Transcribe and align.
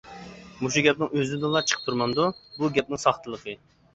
مۇشۇ 0.61 0.81
گەپنىڭ 0.85 1.11
ئۆزىدىنلا 1.19 1.61
چىقىپ 1.71 1.85
تۇرمامدۇ؟ 1.89 2.25
بۇ 2.63 2.73
گەپنىڭ 2.79 3.05
ساختىلىقى. 3.07 3.55